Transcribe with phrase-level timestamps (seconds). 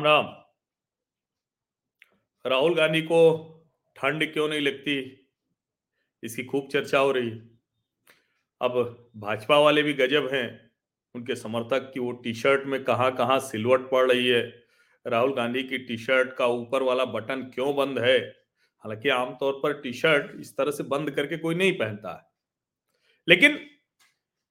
[0.00, 0.36] राम राम।
[2.46, 3.46] राहुल गांधी को
[3.96, 5.26] ठंड क्यों नहीं लगती?
[6.22, 7.30] इसकी खूब चर्चा हो रही।
[8.60, 10.70] अब भाजपा वाले भी गजब हैं।
[11.14, 14.62] उनके समर्थक की वो टी शर्ट में कहाँ कहाँ सिलवट पड़ रही है।
[15.06, 18.18] राहुल गांधी की टी शर्ट का ऊपर वाला बटन क्यों बंद है?
[18.78, 22.30] हालाँकि आमतौर पर टी शर्ट इस तरह से बंद करके कोई नहीं पहनता। है
[23.28, 23.69] लेकिन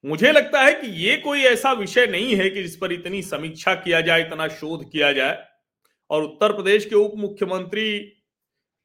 [0.04, 3.74] मुझे लगता है कि ये कोई ऐसा विषय नहीं है कि जिस पर इतनी समीक्षा
[3.74, 5.46] किया जाए, इतना शोध किया जाए।
[6.10, 8.12] और उत्तर प्रदेश के उप मुख्यमंत्री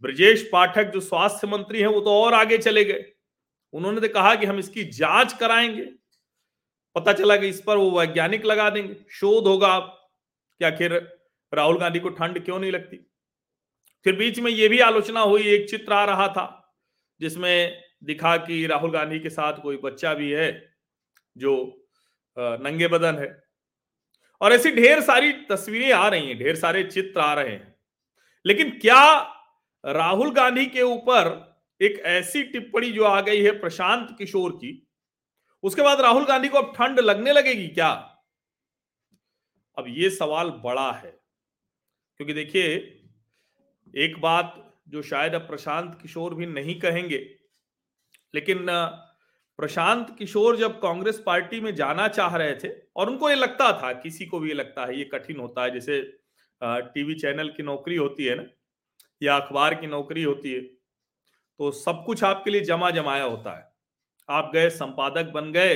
[0.02, 3.06] ब्रजेश पाठक, जो स्वास्थ्य मंत्री हैं, वो तो और आगे चले गए।
[3.74, 5.86] उन्होंने तो कहा कि हम इसकी जाँच कराएँगे।
[6.96, 10.12] पता चला कि इस पर वो वैज्ञानिक लगा देंगे। शोध होगा आप
[10.60, 11.18] कि आखिर
[11.54, 12.98] राहुल गांधी को ठंड क्यों नहीं लगती?
[14.04, 16.76] फिर बीच में ये भी आलोचना हुई, एक चित्र आ रहा था,
[17.20, 20.75] जिसमें दिखा कि राहुल गांधी के साथ कोई बच्चा भी है।
[21.36, 21.56] जो
[22.38, 23.30] नंगे बदन है।
[24.42, 27.76] और ऐसी ढेर सारी तस्वीरें आ रही हैं, ढेर सारे चित्र आ रहे हैं।
[28.46, 29.04] लेकिन क्या
[29.84, 31.28] राहुल गांधी के ऊपर
[31.82, 34.82] एक ऐसी टिप्पणी जो आ गई है प्रशांत किशोर की,
[35.64, 37.90] उसके बाद राहुल गांधी को अब ठंड लगने लगेगी क्या?
[39.78, 41.12] अब ये सवाल बड़ा है,
[42.20, 42.76] क्योंकि देखिए,
[43.98, 47.18] एक बात जो शायद अब प्रशांत किशोर भी नहीं कहेंगे,
[48.34, 48.66] लेकिन
[49.60, 53.92] प्रशांत किशोर जब कांग्रेस पार्टी में जाना चाह रहे थे, और उनको ये लगता था,
[53.94, 56.02] किसी को भी ये लगता है, ये कठिन होता है, जैसे
[56.62, 58.44] टीवी चैनल की नौकरी होती है ना,
[59.22, 60.62] या अखबार की नौकरी होती है
[61.60, 63.64] तो सब कुछ आपके लिए जमा जमाया होता है।
[64.30, 65.76] आप गए, संपादक बन गए,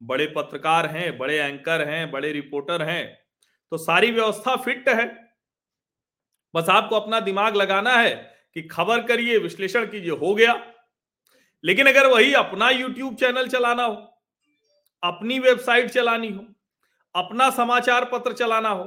[0.00, 3.18] बड़े पत्रकार हैं, बड़े एंकर हैं, बड़े रिपोर्टर हैं
[3.72, 5.06] तो सारी व्यवस्था फिट है।
[6.54, 8.14] बस आपको अपना दिमाग लगाना है
[8.56, 10.54] कि खबर करिए, विश्लेषण कीजिए, हो गया।
[11.66, 13.94] लेकिन अगर वही अपना यूट्यूब चैनल चलाना हो,
[15.02, 16.46] अपनी वेबसाइट चलानी हो,
[17.14, 18.84] अपना समाचार पत्र चलाना हो,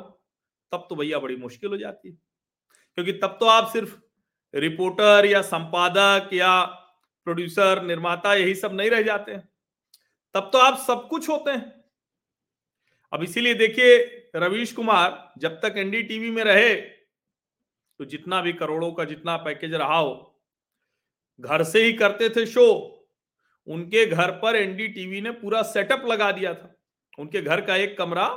[0.72, 2.16] तब तो भैया बड़ी मुश्किल हो जाती है।
[2.96, 3.96] क्योंकि तब तो आप सिर्फ़
[4.56, 6.64] रिपोर्टर या संपादक या
[7.24, 9.50] प्रोड्यूसर, निर्माता यही सब नहीं रह जाते हैं।
[10.34, 11.84] तब तो आप सब कुछ होते हैं।
[13.14, 13.98] अब इसीलिए देखिए,
[14.36, 16.76] रवीश कुमार जब तक एनडीटीवी में रहे
[18.00, 20.29] तो जितना भी करोड़ों का जितना पैकेज रहा हो
[21.40, 22.96] घर से ही करते थे शो।
[23.68, 26.76] उनके घर पर एनडीटीवी ने पूरा सेटअप लगा दिया था।
[27.20, 28.28] उनके घर का एक कमरा,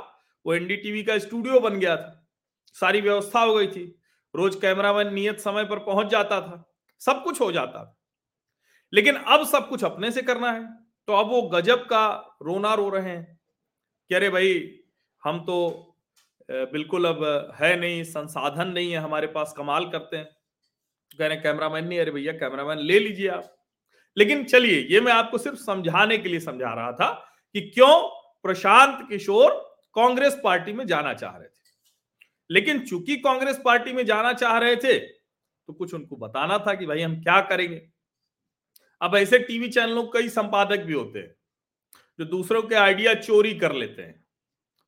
[0.45, 2.27] वो एनडीटीवी का स्टूडियो बन गया था।
[2.73, 3.99] सारी व्यवस्था हो गई थी।
[4.35, 7.99] रोज कैमरामैन नियत समय पर पहुँच जाता था। सब कुछ हो जाता था।
[8.93, 10.75] लेकिन अब सब कुछ अपने से करना है।
[11.07, 13.39] तो अब वो गजब का रोना रो रहे हैं।
[14.09, 14.79] कि अरे भाई,
[15.23, 15.89] हम तो
[16.51, 20.35] बिल्कुल अब है नहीं, संसाधन नहीं है हमारे पास, कमाल करते हैं।
[21.17, 23.55] कह रहे कैमरामैन नहीं, अरे भैया, कैमरामैन ले लीजिए आप।
[24.17, 27.11] लेकिन चलिए, ये मैं आपको सिर्फ़ समझाने के लिए समझा रहा था
[27.55, 27.97] कि क्यों
[28.45, 29.51] प्रशांत किशोर
[29.95, 31.61] कांग्रेस पार्टी में जाना चाह रहे थे।
[32.49, 36.85] लेकिन चूँकि कांग्रेस पार्टी में जाना चाह रहे थे तो कुछ उनको बताना था कि
[36.85, 37.81] भाई हम क्या करेंगे।
[39.01, 41.35] अब ऐसे टीवी चैनलों कई संपादक भी होते हैं,
[42.19, 44.23] जो दूसरों के आइडिया चोरी कर लेते हैं,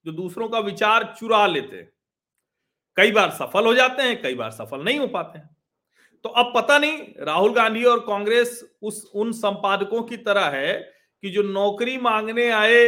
[0.05, 1.91] जो दूसरों का विचार चुरा लेते हैं।
[2.97, 5.54] कई बार सफल हो जाते हैं, कई बार सफल नहीं हो पाते हैं।
[6.25, 10.73] तो अब पता नहीं, राहुल गांधी और कांग्रेस उस, उन संपादकों की तरह है
[11.23, 12.87] कि जो नौकरी मांगने आए,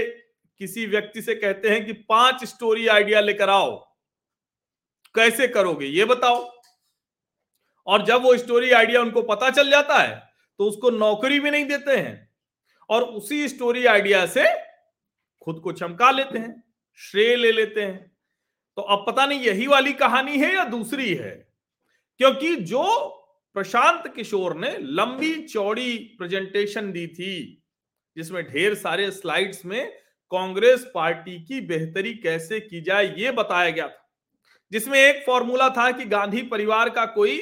[0.61, 3.75] किसी व्यक्ति से कहते हैं कि पाँच स्टोरी आइडिया लेकर आओ।
[5.15, 5.85] कैसे करोगे?
[5.85, 6.39] ये बताओ।
[7.87, 10.15] और जब वो स्टोरी आइडिया उनको पता चल जाता है
[10.59, 12.29] तो उसको नौकरी भी नहीं देते हैं
[12.89, 14.45] और उसी स्टोरी आइडिया से
[15.41, 16.63] खुद को चमका लेते हैं,
[16.99, 18.17] श्रेय ले लेते हैं।
[18.77, 21.47] तो अब पता नहीं, यही वाली कहानी है या दूसरी है?
[22.17, 23.13] क्योंकि जो
[23.57, 27.63] प्रशांत किशोर ने लंबी चौड़ी प्रेजेंटेशन दी थी,
[28.17, 29.91] जिसमें ढेर सारे स्लाइड्स में
[30.31, 34.07] कांग्रेस पार्टी की बेहतरी कैसे की जाए ये बताया गया था।
[34.71, 37.39] जिसमें एक फॉर्मूला था कि गांधी परिवार का कोई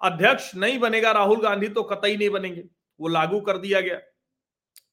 [0.00, 2.64] अध्यक्ष नहीं बनेगा, राहुल गांधी तो कतई नहीं बनेंगे,
[3.00, 4.00] वो लागू कर दिया गया।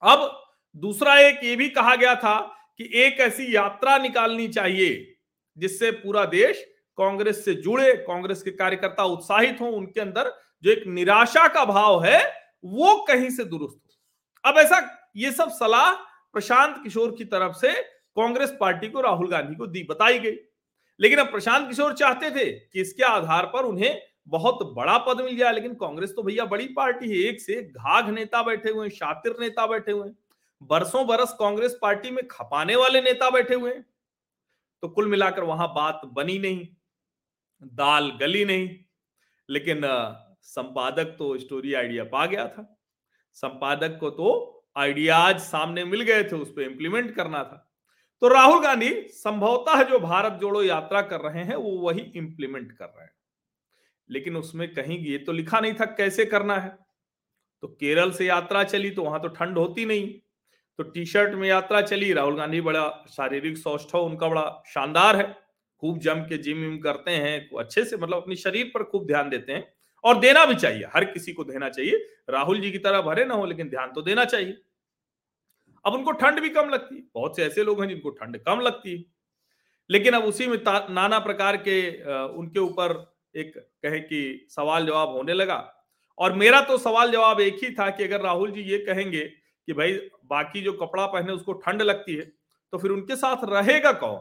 [0.02, 0.42] अब
[0.74, 2.38] दूसरा एक ये भी कहा गया था
[2.78, 5.14] कि एक ऐसी यात्रा निकालनी चाहिए,
[5.56, 10.86] जिससे पूरा देश कांग्रेस से जुड़े, कांग्रेस के कार्यकर्ता उत्साहित हों, उनके अंदर जो एक
[10.86, 12.20] निराशा का भाव है,
[12.64, 15.92] वो कहीं से दुरुस्त हो। अब ऐसा, ये सब सलाह
[16.34, 17.72] प्रशांत किशोर की तरफ़ से
[18.16, 20.36] कांग्रेस पार्टी को, राहुल गांधी को दी, बताई गई।
[21.00, 25.36] लेकिन अब प्रशांत किशोर चाहते थे कि इसके आधार पर उन्हें बहुत बड़ा पद मिल
[25.36, 28.94] जाए, लेकिन कांग्रेस तो भैया बड़ी पार्टी है, एक से घाघ नेता बैठे हुए हैं,
[28.94, 30.16] शातिर नेता बैठे हुए हैं।
[30.62, 33.84] बरसों बरस कांग्रेस पार्टी में खपाने वाले नेता बैठे हुए हैं।
[34.82, 36.66] तो कुल मिलाकर वहाँ बात बनी नहीं,
[37.62, 38.68] दाल गली नहीं,
[39.48, 39.80] लेकिन
[40.44, 42.80] संपादक तो स्टोरी आइडिया पा गया था।
[43.32, 47.72] संपादक को तो आइडियाज़ सामने मिल गए थे, उस पर इंप्लीमेंट करना था।
[48.20, 52.84] तो राहुल गांधी संभवतः जो भारत जोड़ो यात्रा कर रहे हैं, वो वही इंप्लीमेंट कर
[52.84, 53.12] रहे हैं।
[54.10, 56.78] लेकिन उसमें कहीं ये तो लिखा नहीं था कैसे करना है।
[57.62, 60.08] तो केरल से यात्रा चली तो वहाँ तो ठंड होती नहीं।
[60.78, 65.36] तो टी शर्ट में यात्रा चली, राहुल गांधी बड़ा शारीरिक सौष्ठव उनका बड़ा शानदार है।
[65.80, 69.30] खूब जम के जिम विम करते हैं, अच्छे से मतलब अपने शरीर पर खूब ध्यान
[69.30, 69.73] देते हैं।
[70.04, 71.96] और देना भी चाहिए। हर किसी को देना चाहिए।
[72.30, 74.56] राहुल जी की तरह भरे ना हो, लेकिन ध्यान तो देना चाहिए।
[75.84, 78.60] अब उनको ठंड भी कम लगती है। बहुत से ऐसे लोग हैं जिनको ठंड कम
[78.60, 79.04] लगती है।
[79.90, 80.58] लेकिन अब उसी में
[80.90, 81.80] नाना प्रकार के
[82.34, 82.92] उनके ऊपर
[83.34, 85.56] एक कहे कि सवाल जवाब होने लगा।
[86.18, 89.72] और मेरा तो सवाल जवाब एक ही था कि अगर राहुल जी ये कहेंगे कि
[89.72, 89.92] भाई
[90.26, 92.24] बाकी जो कपड़ा पहने उसको ठंड लगती है
[92.72, 94.16] तो फिर उनके साथ रहेगा कौन?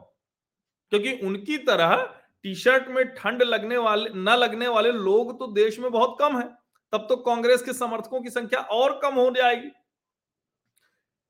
[0.92, 1.96] क्योंकि उनकी तरह
[2.44, 6.38] टी शर्ट में ठंड लगने वाले, न लगने वाले लोग तो देश में बहुत कम
[6.38, 6.48] है।
[6.92, 9.72] तब तो कांग्रेस के समर्थकों की संख्या और कम हो जाएगी।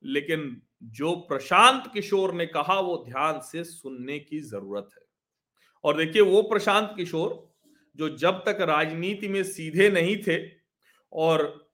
[0.04, 5.06] लेकिन जो प्रशांत किशोर ने कहा, वो ध्यान से सुनने की ज़रूरत है।
[5.84, 7.54] और देखिए, वो प्रशांत किशोर,
[7.96, 10.50] जो जब तक राजनीति में सीधे नहीं थे
[11.14, 11.70] और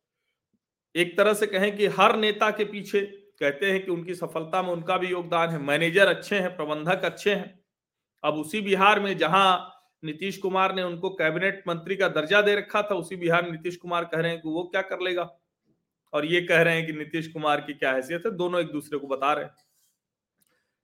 [0.95, 3.01] एक तरह से कहें कि हर नेता के पीछे
[3.39, 7.35] कहते हैं कि उनकी सफलता में उनका भी योगदान है, मैनेजर अच्छे हैं, प्रबंधक अच्छे
[7.35, 7.58] हैं
[8.24, 12.81] अब उसी बिहार में जहाँ नीतीश कुमार ने उनको कैबिनेट मंत्री का दर्जा दे रखा
[12.81, 15.39] था, उसी बिहार में नीतीश कुमार कह रहे हैं कि वो क्या कर लेगा?
[16.13, 18.31] और ये कह रहे हैं कि नीतीश कुमार की क्या हैसियत है?
[18.31, 19.56] दोनों एक दूसरे को बता रहे हैं।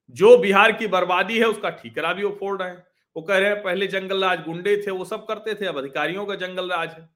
[0.10, 3.50] जो बिहार की बर्बादी है, उसका ठीकरा भी वो फोड़ रहे हैं। वो कह रहे
[3.50, 6.92] हैं, पहले जंगल राज गुंडे थे, वो सब करते थे, अब अधिकारियों का जंगल राज
[6.92, 7.10] है।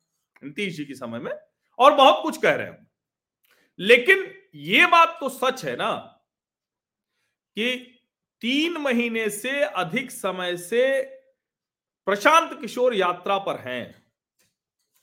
[0.43, 1.31] नीतीश जी के समय में
[1.79, 2.91] और बहुत कुछ कह रहे हैं।
[3.79, 5.95] लेकिन ये बात तो सच है ना
[7.55, 7.98] कि
[8.41, 11.01] तीन महीने से अधिक समय से
[12.07, 14.03] प्रशांत किशोर यात्रा पर हैं।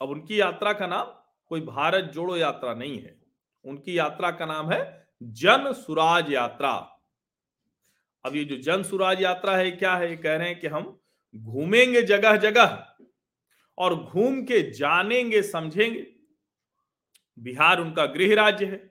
[0.01, 1.07] अब उनकी यात्रा का नाम
[1.49, 3.21] कोई भारत जोड़ो यात्रा नहीं है।
[3.65, 6.73] उनकी यात्रा का नाम है जन सुराज यात्रा।
[8.25, 10.11] अब ये जो जन सुराज यात्रा है क्या है?
[10.11, 10.99] ये कह रहे हैं कि हम
[11.37, 12.87] घूमेंगे जगह जगह
[13.79, 16.07] और घूम के जानेंगे, समझेंगे।
[17.39, 18.91] बिहार उनका गृह राज्य है।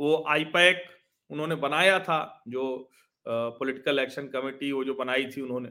[0.00, 0.84] वो आईपैक
[1.30, 2.90] उन्होंने बनाया था, जो
[3.28, 5.68] पॉलिटिकल एक्शन कमेटी वो जो बनाई थी उन्होंने।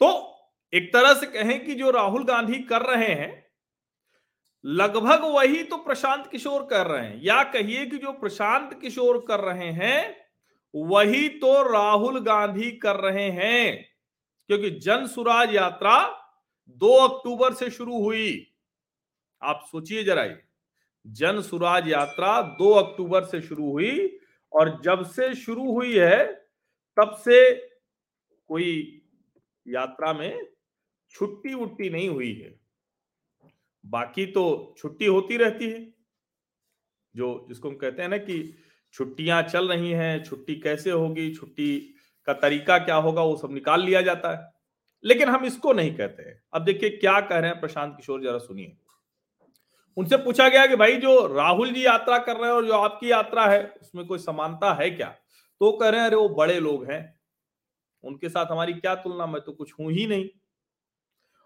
[0.00, 0.36] तो
[0.74, 3.46] एक तरह से कहें कि जो राहुल गांधी कर रहे हैं,
[4.64, 9.40] लगभग वही तो प्रशांत किशोर कर रहे हैं। या कहिए कि जो प्रशांत किशोर कर
[9.40, 10.16] रहे हैं,
[10.74, 13.86] वही तो राहुल गांधी कर रहे हैं।
[14.48, 16.26] क्योंकि जन सुराज यात्रा
[16.68, 18.54] 2 अक्टूबर से शुरू हुई।
[19.42, 20.28] आप सोचिए जरा
[21.06, 24.19] जन सुराज यात्रा 2 अक्टूबर से शुरू हुई।
[24.52, 26.26] और जब से शुरू हुई है,
[26.96, 27.54] तब से
[28.48, 29.02] कोई
[29.68, 30.46] यात्रा में
[31.10, 32.60] छुट्टी उट्टी नहीं हुई है।
[33.86, 35.94] बाकी तो छुट्टी होती रहती है,
[37.16, 38.58] जो जिसको हम कहते हैं ना कि
[38.92, 41.94] छुट्टियाँ चल रही हैं, छुट्टी कैसे होगी, छुट्टी
[42.26, 44.52] का तरीका क्या होगा, वो सब निकाल लिया जाता है।
[45.04, 48.38] लेकिन हम इसको नहीं कहते हैं। अब देखिए क्या कह रहे हैं प्रशांत किशोर, जरा
[48.38, 48.76] सुनिए।
[49.96, 53.10] उनसे पूछा गया कि भाई जो राहुल जी यात्रा कर रहे हैं और जो आपकी
[53.10, 55.08] यात्रा है, उसमें कोई समानता है क्या?
[55.60, 57.20] तो कह रहे हैं, अरे वो बड़े लोग हैं।
[58.04, 59.26] उनके साथ हमारी क्या तुलना?
[59.26, 60.28] मैं तो कुछ हूँ ही नहीं।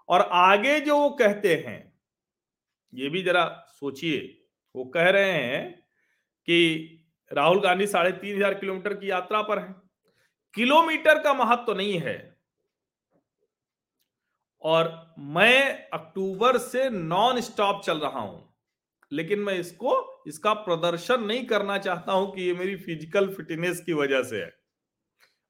[0.09, 1.93] और आगे जो वो कहते हैं,
[2.95, 5.87] ये भी जरा सोचिए। वो कह रहे हैं
[6.49, 7.01] कि
[7.33, 9.75] राहुल गांधी साढ़े तीन हज़ार किलोमीटर की यात्रा पर है।
[10.55, 12.34] किलोमीटर का महत्व तो नहीं है।
[14.65, 18.53] और मैं अक्टूबर से नॉन स्टॉप चल रहा हूँ।
[19.13, 23.93] लेकिन मैं इसको, इसका प्रदर्शन नहीं करना चाहता हूँ कि ये मेरी फ़िज़िकल फिटनेस की
[23.93, 24.53] वजह से है।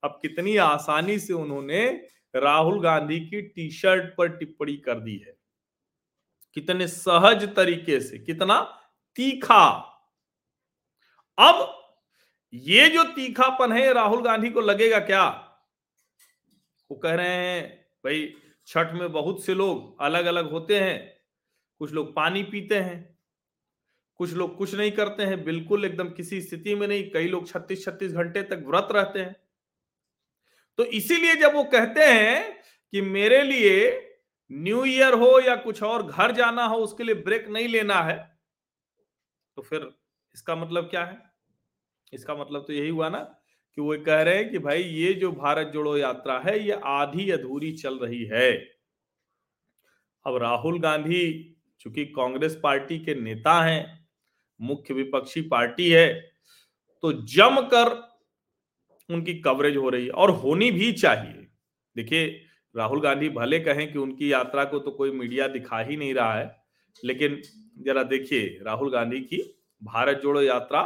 [0.02, 1.86] अब कितनी आसानी से उन्होंने
[2.34, 5.34] राहुल गांधी की टी शर्ट पर टिप्पणी कर दी है।
[6.56, 8.60] कितने सहज तरीके से, कितना
[9.18, 9.66] तीखा।
[11.38, 11.70] अब
[12.52, 15.24] ये जो तीखापन है राहुल गांधी को लगेगा क्या?
[16.90, 18.34] वो कह रहे हैं, भाई
[18.68, 20.98] छठ में बहुत से लोग अलग अलग होते हैं।
[21.80, 23.18] कुछ लोग पानी पीते हैं।
[24.20, 27.84] कुछ लोग कुछ नहीं करते हैं। बिल्कुल एकदम किसी स्थिति में नहीं। कई लोग छत्तीस
[27.84, 29.36] छत्तीस घंटे तक व्रत रहते हैं।
[30.78, 34.00] तो इसीलिए जब वो कहते हैं कि मेरे लिए
[34.50, 38.16] न्यू ईयर हो या कुछ और घर जाना हो, उसके लिए ब्रेक नहीं लेना है
[39.56, 39.90] तो फिर
[40.34, 41.18] इसका मतलब क्या है?
[42.12, 43.18] इसका मतलब तो यही हुआ ना
[43.78, 47.30] कि वो कह रहे हैं कि भाई ये जो भारत जोड़ो यात्रा है, ये आधी
[47.30, 48.52] अधूरी चल रही है।
[50.26, 54.06] अब राहुल गांधी चूँकि कांग्रेस पार्टी के नेता हैं,
[54.60, 56.12] मुख्य विपक्षी पार्टी है
[57.02, 57.90] तो जमकर
[59.08, 61.46] उनकी कवरेज हो रही है और होनी भी चाहिए।
[61.96, 62.26] देखिए,
[62.74, 66.34] राहुल गांधी भले कहें कि उनकी यात्रा को तो कोई मीडिया दिखा ही नहीं रहा
[66.34, 66.56] है,
[67.02, 67.40] लेकिन
[67.78, 69.42] जरा देखिए, राहुल गांधी की
[69.82, 70.82] भारत जोड़ो यात्रा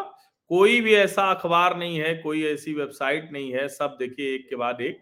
[0.51, 4.57] कोई भी ऐसा अखबार नहीं है, कोई ऐसी वेबसाइट नहीं है, सब देखिए एक के
[4.57, 5.01] बाद एक।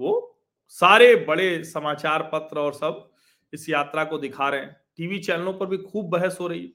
[0.00, 0.36] वो
[0.68, 3.10] सारे बड़े समाचार पत्र और सब
[3.52, 6.72] इस यात्रा को दिखा रहे हैं। टीवी चैनलों पर भी खूब बहस हो रही है।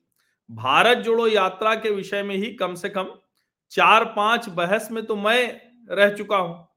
[0.49, 3.13] भारत जोड़ो यात्रा के विषय में ही कम से कम
[3.71, 6.67] चार पाँच बहस में तो मैं रह चुका हूँ।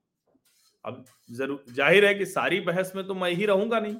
[0.84, 3.96] अब ज़रूर, ज़ाहिर है कि सारी बहस में तो मैं ही रहूँगा नहीं।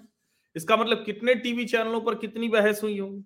[0.57, 3.25] इसका मतलब कितने टीवी चैनलों पर कितनी बहस हुई होंगी?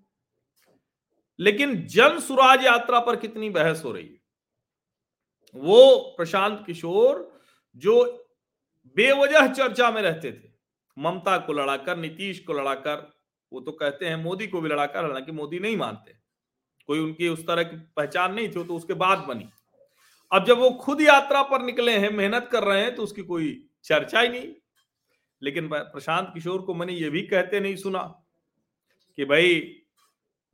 [1.38, 4.20] लेकिन जन सुराज यात्रा पर कितनी बहस हो रही है?
[5.54, 7.40] वो प्रशांत किशोर
[7.76, 8.26] जो
[8.96, 10.48] बेवजह चर्चा में रहते थे,
[10.98, 13.12] ममता को लड़ाकर, नीतीश को लड़ाकर,
[13.52, 16.16] वो तो कहते हैं मोदी को भी लड़ाकर, हालाँकि मोदी नहीं मानते।
[16.86, 19.48] कोई उनकी उस तरह की पहचान नहीं थी तो उसके बाद बनी।
[20.32, 23.68] अब जब वो खुद यात्रा पर निकले हैं, मेहनत कर रहे हैं तो उसकी कोई
[23.84, 24.54] चर्चा ही नहीं।
[25.42, 28.22] लेकिन प्रशांत किशोर को मैंने ये भी कहते नहीं सुना
[29.16, 29.82] कि भाई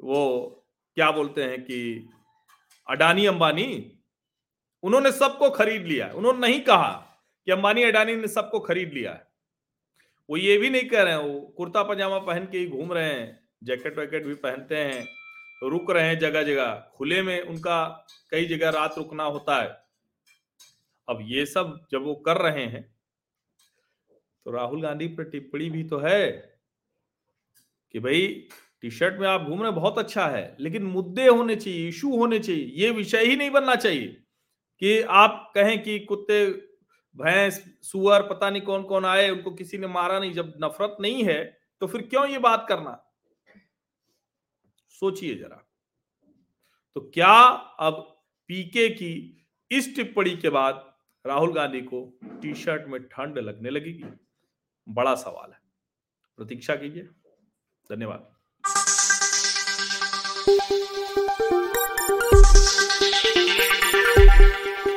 [0.00, 0.61] वो
[0.96, 2.08] क्या बोलते हैं कि
[2.86, 3.98] अडानी अंबानी,
[4.82, 6.92] उन्होंने सबको खरीद लिया उन्होंने नहीं कहा
[7.46, 9.26] कि अंबानी अडानी ने सबको खरीद लिया है।
[10.28, 13.12] वो ये भी नहीं कह रहे हैं, वो कुर्ता पजामा पहन के ही घूम रहे
[13.12, 15.06] हैं, जैकेट वैकेट भी पहनते हैं,
[15.62, 17.84] रुक रहे हैं जगह जगह खुले में उनका
[18.30, 19.68] कई जगह रात रुकना होता है।
[21.08, 22.82] अब ये सब जब वो कर रहे हैं
[24.46, 26.30] तो राहुल गांधी पर टिप्पणी भी तो है
[27.94, 28.48] कि भाई
[28.82, 32.38] टी शर्ट में आप घूम रहे बहुत अच्छा है, लेकिन मुद्दे होने चाहिए, इशू होने
[32.38, 34.08] चाहिए, ये विषय ही नहीं बनना चाहिए
[34.82, 36.46] कि आप कहें कि कुत्ते,
[37.16, 41.24] भैंस, सुअर, पता नहीं कौन कौन आए, उनको किसी ने मारा नहीं, जब नफरत नहीं
[41.24, 41.44] है
[41.82, 42.98] तो फिर क्यों ये बात करना?
[44.90, 45.62] सोचिए जरा।
[46.96, 47.32] तो क्या
[47.80, 47.94] अब
[48.48, 49.12] पीके की
[49.70, 50.84] इस टिप्पणी के बाद
[51.24, 52.04] राहुल गांधी को
[52.42, 54.04] टी शर्ट में ठंड लगने लगेगी?
[54.88, 55.58] बड़ा सवाल है।
[56.38, 57.02] प्रतीक्षा कीजिए।
[57.90, 58.31] धन्यवाद।
[60.44, 60.66] フフフ
[64.88, 64.91] フ。